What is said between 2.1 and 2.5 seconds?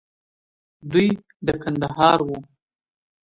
وو.